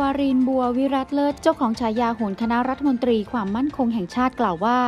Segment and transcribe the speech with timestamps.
[0.00, 4.78] วารินบัววิรัตเลิศเจ้าของฉายาโหนคณะรัฐมนตรีความมั่นคงแห่งชาติกล่าวว่า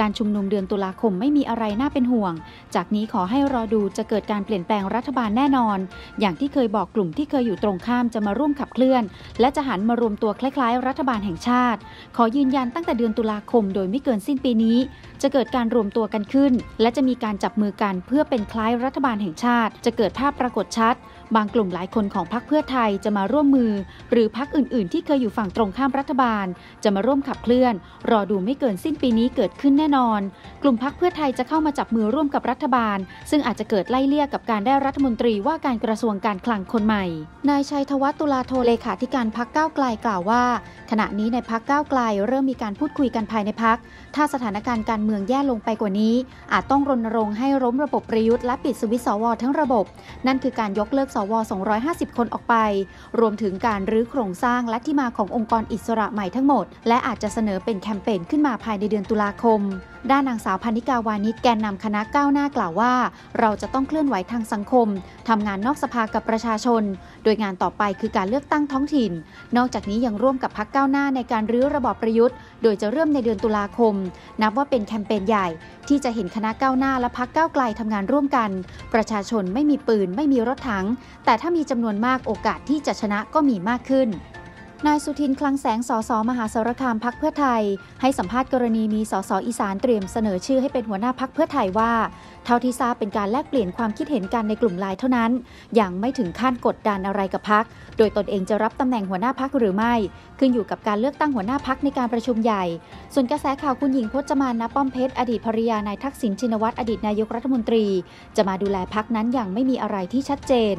[0.00, 2.32] การชุมนุมเดือนตุลาคมไม่มีอะไรน่าเป็นห่วง
[2.74, 5.78] จากนี้ขอให้รอดูจะเกิดการเปลี่ยนแปลงรัฐบาลแน่นอน
[6.20, 9.02] อย่างที่เคยบอกกลุ่มที่เคยอยู่ตรงข้ามจะมาร่วมขับเคลื่อน
[9.40, 11.80] และจะหันมารวมตัวคล้ายๆ รัฐบาลแห่งชาติ
[12.16, 14.78] ขอยืนยันตั้งแต่เดือนตุลาคม โดยไม่เกินสิ้นปีนี้
[15.22, 20.94] จะเกิดการรวมตัวกันขึ้น และจะมีการจับมือกันเพื่อเป็นคล้ายรัฐบาลแห่งชาติ จะเกิดภาพปรากฏชัด
[21.36, 23.72] บางกลุ่มหลายคนของพรรคเพื่อไทยจะมาร่วมมือ
[24.10, 26.46] หรือพรรคอื่น ๆ ที่เคยอยู่ฝั่งตรงข้ามรัฐบาล
[26.84, 27.74] จะมาร่วมขับเคลื่อน
[28.10, 30.20] รอดูไม่เกินสิ้นปีนี้เกิดขึ้นแน่นอน
[30.62, 32.98] กลุ่มพรรคเพื่อไทยจะเข้ามาจับมือร่วมกับรัฐบาล
[33.30, 37.04] ซึ่งอาจจะเกิดไล่เลี่ยกับการได้รัฐมนตรีว่าการกระทรวงการคลังคนใหม่
[37.50, 40.44] นายชัยธวัฒน์ตุลาโทเลขาธิการพรรคก้าวไกลกล่าวว่า
[40.90, 43.76] ขณะนี้ในพรรคก้าวไกลเริ่มมีการพูดคุยกันภายในพรรค
[44.14, 46.14] ถ้าสถานการณ์การเมืองแย่ลงไปกว่านี้
[46.52, 49.84] อาจต้องรณรงค์ให้ล้มระบบประยุทธ์และปิดสวิตช์สวทั้งระบบ
[50.26, 51.32] นั่นคือการยกเลิกสว
[51.74, 52.54] 250 คนออกไป
[53.20, 59.60] รวมถึงการรื้อโครงสร้างและที่มาขององค์กรอิสระใหม่ทั้งหมด และอาจจะเสนอเป็นแคมเปญขึ้นมาภายในเดือนตุลาคม
[60.12, 62.94] ด้านนางสาวพันิกาวานิชแกนนำคณะก้าวหน้ากล่าวว่า
[63.40, 64.88] เราจะต้องเคลื่อนไหวทางสังคม
[65.28, 66.82] ทำงานนอกสภากับประชาชน
[67.24, 69.12] โดยงานต่อไปคือการเลือกตั้งท้องถิ่น
[69.56, 73.94] นอกจากนี้ยังร่วมกับพักก้าวหน้าในการรื้อระบอบประยุทธ์ โดยจะเริ่มในเดือนตุลาคม
[74.42, 75.46] นับว่าเป็นแคมเปญใหญ่
[75.88, 78.50] ที่จะเห็นคณะก้าวหน้าและพักก้าวไกลทำงานร่วมกัน
[78.94, 80.84] ประชาชนไม่มีปืนไม่มีรถถัง
[81.24, 84.08] แต่ถ้ามีจำนวนมากโอกาสที่จะชนะก็มีมากขึ้น
[84.88, 87.62] นายสุทินคลังแสงสสมหาสารคามพักเพื่อไทย
[88.00, 91.92] ให้สัมภาษณ์กรณีมีสสอีสานเตรียมเสนอชื่อให้เป็นหัวหน้าพักเพื่อไทยว่า
[92.44, 95.30] เท่าที่ทราบเป็นการแลกเปลี่ยนความคิดเห็นกันในกลุ่มไลน์เท่านั้น
[95.80, 97.64] ยังไม่ถึงขั้นกดดันอะไรกับพัก
[97.98, 99.94] โดยตนเองจะรับตำแหน่งหัวหน้าพักหรือไม่
[100.38, 102.64] ขึ้นอยู่กับการเลือกตั้งหัวหน้าพักในการประชุมใหญ่
[103.14, 107.86] ส่วนกระแสข่าวคุณหญิงพจมานณป้อมเพชรอดีตภรรยานายทักษิณชินวัตรอดีตนายกรัฐมนตรี
[108.36, 110.76] จะมาดูแลพักนั้นอย่างไม่มีอะไรที่ชัดเจน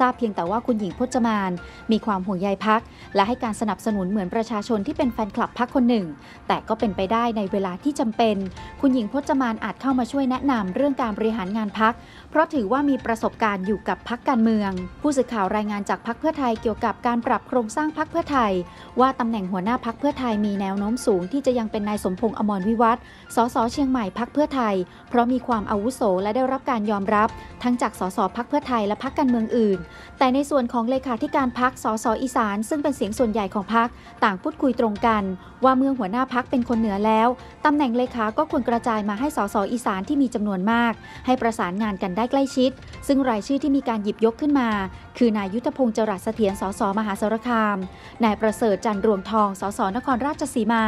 [0.00, 1.50] ทราบเพียงแต่ว่าคุณหญิงพจมาน
[1.92, 2.80] มีความห่วงใยพัก
[3.14, 6.06] และให้การสนับสนุนเหมือนประชาชนที่เป็นแฟนคลับพักคนหนึ่ง
[6.48, 8.36] แต่ก็เป็นไปได้ในเวลาที่จำเป็น
[8.80, 11.94] คุณหญิงพจมานอาจเข้ามาช่วยแนะนำเรื่องการบริหารงานพัก
[12.34, 18.52] เพราะถือว่ามีประสบการณ์อยู่กับพักการเมือง ผู้สื่อข่าวรายงานจากพักเพื่อไทยเกี่ยวกับการปรับโครงสร้างพักเพื่อไทย
[19.00, 23.02] ว่าตำแหน่งหัวหน้าพักเพื่อไทยมีแนวโน้มสูงที่จะยังเป็นนายสมพงษ์อมรวิวัฒน์
[23.34, 24.74] สสเชียงใหม่พักเพื่อไทย
[25.08, 27.28] เพราะมีความอาวุโสและได้รับการยอมรับ
[27.62, 29.78] ทั้งจากสสพักเพื่อไทยและพักการเมืองอื่น
[30.18, 33.88] แต่ในส่วนของเลขาธิการพักสสอีสาน ซึ่งเป็นเสียงส่วนใหญ่ของพัก
[34.24, 35.22] ต่างพูดคุยตรงกัน
[35.64, 37.28] ว่าเมื่อหัวหน้าพักเป็นคนเหนือแล้ว
[37.64, 40.92] ตำแหน่งเลขาก็ควรกระจายมาให้สสอีสานที่มีจำนวนมาก
[41.26, 42.70] ให้ประสานงานกันได้ใกล้ชิด
[43.06, 44.70] ซึ่งรายชื่อที่มีการหยิบยกขึ้นมา
[45.18, 47.76] คือนายยุทธพงศ์จรัสเสถียรสสมหาสารคาม
[48.24, 50.84] นายประเสริฐจันทร์รวงทองสสนครราชสีมา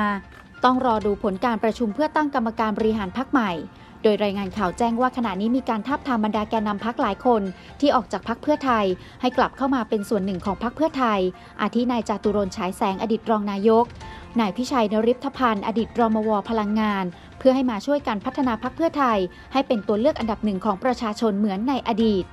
[0.64, 3.52] ต้องรอดูผลการประชุมเพื่อตั้งกรรมการบริหารพักใหม่
[4.02, 7.42] โดยรายงานข่าวแจ้งว่าขณะนี้มีการทับทามบรรดาแกนนำพักหลายคน
[7.80, 8.84] ที่ออกจากพักเพื่อไทย
[9.20, 11.20] ให้กลับเข้ามาเป็นส่วนหนึ่งของพักเพื่อไทย
[11.60, 13.84] อาทินายจาตุรนฉายแสงอดีตรองนายก
[14.41, 17.04] นายพิชัยนริพทพันธ์อดีตรมวพลังงาน
[17.38, 19.19] เพื่อให้มาช่วยกันพัฒนาพักเพื่อไทย
[19.52, 22.24] ให้เป็นตัวเลือกอันดับหนึ่งของประชาชนเหมือนในอดีต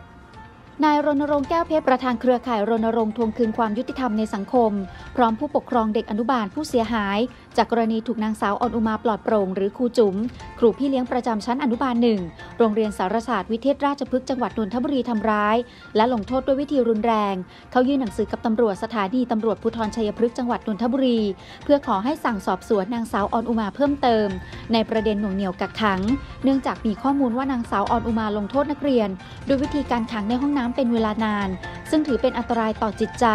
[0.81, 4.71] นายรณรงค์แก้วเพชรประธานเครือข่ายรณรงค์ทวงคืนความยุติธรรมในสังคม
[5.15, 7.19] พร้อมผู้ปกครองเด็กอนุบาลผู้เสียหาย
[7.57, 10.15] จากกรณีถูกนางสาวออนอุมาปลอดโปร่งหรือครูจุ๋ม
[10.59, 12.19] ครูพี่เลี้ยงประจำชั้นอนุบาลหนึ่ง
[12.57, 15.57] โรงเรียนสารศาสตร์วิเทศราชพฤกษ์จังหวัดนนทบุรีทำร้าย
[15.95, 17.35] และลงโทษด้วยวิธีรุนแรง
[17.71, 21.19] เขายื่นหนังสือกับตำรวจสถานีตำรวจภูธรชัยพฤกษ์จังหวัดนนทบุรี
[21.63, 24.27] เพื่อขอให้สั่งสอบสวนนางสาวออนอุมาเพิ่มเติม
[24.73, 26.01] ในประเด็นหน่วงเหนี่ยวกักขัง
[26.43, 29.09] เนื่องจากมีข้อมูลว่านางสาวออนอุมาลงโทษนักเรียน
[29.45, 31.49] โดยวิธีการขังในห้องน้ำ้ำเป็นเวลานาน
[31.89, 33.27] ซึ่งถือเป็นอันตรายต่อจิตใจ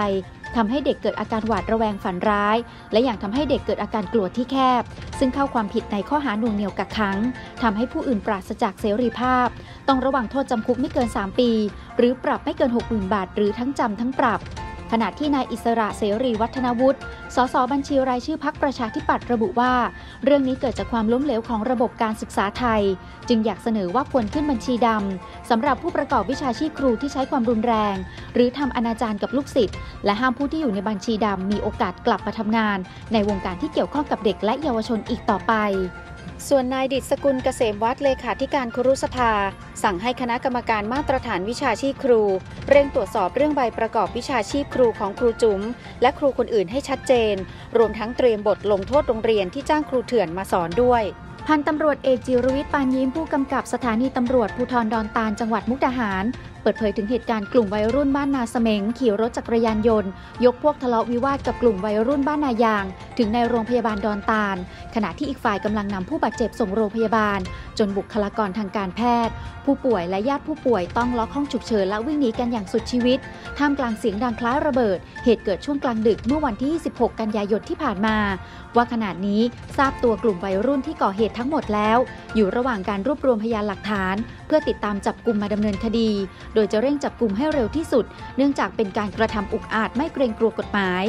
[0.56, 2.56] ทำให้เด็กเกิดอาการหวาดระแวงฝันร้าย
[2.92, 4.82] และอย่างทำให้เด็กเกิดอาการกลัวที่แคบ
[5.18, 7.18] ซึ่งเข้าความผิดในข้อหาหน่วงเหนี่ยวกักขัง
[7.62, 9.48] ทำให้ผู้อื่นปราศจากเสรีภาพ
[9.88, 11.50] ต้องระวังโทษจำคุกไม่เกิน 3 ปี
[11.96, 14.40] หรือปรับไม่เกิน 60,000 บาท หรือทั้งจำทั้งปรับ
[14.92, 16.98] ขณะที่นายอิสระเสรีวัฒนวุฒิ
[17.34, 19.72] สสบัญชีรายชื่อพักประชาธิปัตย์ระบุว่า
[20.24, 22.82] เรื่องนี้เกิดจากความล้มเหลวของระบบการศึกษาไทย
[23.28, 27.96] จึงอยากเสนอว่าควรขึ้นบัญชีดำสำหรับผู้ประกอบวิชาชีพครูที่ใช้ความรุนแรง
[28.34, 32.78] หรือทำอนาจารกับลูกศิษย์และห้ามผู้ที่อยู่ในบัญชีดำมีโอกาสกลับมาทำงาน
[33.12, 35.54] ในวงการที่เกี่ยวข้องกับเด็กและเยาวชนอีกต่อไป
[36.46, 39.32] ส่วนนายดิษกุลเกษมวัฒน์เลขาธิการครุสภา
[39.82, 42.22] สั่งให้คณะกรรมการมาตรฐานวิชาชีพครู
[42.70, 45.60] เร่งตรวจสอบเรื่องใบประกอบวิชาชีพครูของครูจุ๋ม
[46.02, 47.34] และครูคนอื่นให้ชัดเจน
[47.76, 51.02] รวมทั้งเตรียมบทลงโทษโรงเรียนที่จ้างครูเถื่อนมาสอนด้วย
[51.46, 56.24] พันตำรวจเอกจิรวิทย์ปานยิ้มผู้กำกับสถานีตำรวจภูธรดอนตาลจังหวัดมุกดาหาร
[56.68, 60.10] ปิดปิดเผยถึงเหตุการณ์กลุ่มวัยรุ่นบ้านนาเสมงขี่รถจักรยานยนต์
[60.44, 62.84] ยกพวกทะเลาะวิวาทกับกลุ่มวัยรุ่นบ้านนายาง
[63.18, 64.56] ถึงในโรงพยาบาลดอนตาล
[64.94, 67.38] ขณะที่อีกฝ่ายกำลังนำผู้บาดเจ็บส่งโรงพยาบาล
[67.78, 69.34] จนบุคลากรทางการแพทย์
[69.64, 73.18] ผู้ป่วยและญาติผู้ป่วยต้องล็อกห้องฉุกเฉินและวิ่งหนีกันอย่างสุดชีวิต
[73.58, 78.16] ท่ามกลางเสียงดังคล้ายระเบิด เหตุเกิดช่วงกลางดึกเมื่อวันที่ 26 กันยายนที่ผ่านมา
[78.76, 79.42] ว่าขณะนี้
[79.76, 81.98] ทราบตัวกลุ่มวัยรุ่นที่ก่อเหตุทั้งหมดแล้ว
[82.34, 84.16] อยู่ระหว่างการรวบรวมพยานหลักฐาน
[84.46, 86.10] เพื่อติดตามจับกลุ่มมาดำเนินคดี
[86.54, 88.04] โดยจะเร่งจับกลุ่มให้เร็วที่สุด
[88.36, 91.04] เนื่องจากเป็นการกระทำอุกอาจไม่เกรงกลัวกฎหมาย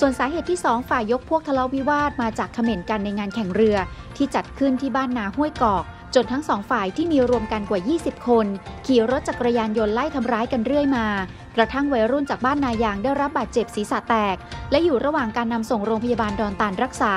[0.00, 3.76] ส่วนสาเหตุที่ 2 ฝ่ายยกพวกทะเลาะวิวาทมาจากเขม่นกันในงานแข่งเรือ
[4.16, 5.84] ที่จัดขึ้นที่บ้านนาห้วยกอก
[6.14, 8.46] จนทั้งสองฝ่ายที่มีรวมกันกว่า 20 คน
[8.86, 11.06] ขี่รถจักรยานยนต์ไล่ทำร้ายกันเรื่อยมา
[11.56, 14.36] กระทั่งวัยรุ่นจากบ้านนายางได้รับบาดเจ็บศีรษะแตก
[14.70, 17.14] และอยู่ระหว่างการนำส่งโรงพยาบาลดอนตานรักษา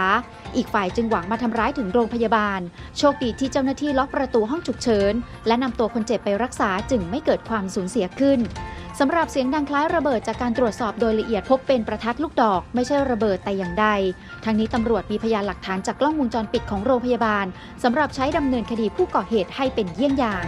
[0.56, 2.60] อีกฝ่ายจึงหวังมาทำร้ายถึงโรงพยาบาล
[2.98, 5.14] โชคดีที่เจ้าหน้าที่ล็อกประตูห้องฉุกเฉิน
[5.48, 8.40] และนำตัวคนเจ็บไปรักษาจึงไม่เกิดความสูญเสียขึ้น
[9.00, 13.88] สำหรับเสียงดังคล้ายระเบิดจากการตรวจสอบโดยละเอียดพบเป็นประทัดลูกดอก ไม่ใช่ระเบิดแต่อย่างใด
[14.46, 17.46] ทั้งนี้ตำรวจมีพยานหลักฐานจากกล้องวงจรปิดของโรงพยาบาล
[17.84, 20.46] สำหรับใช้ดำเนินคดีผู้ก่อเหตุให้เป็นเยี่ยงอย่าง